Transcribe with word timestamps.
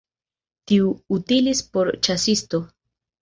Tiu 0.69 0.87
utilis 1.17 1.61
por 1.75 1.91
ĉasisto. 2.09 2.63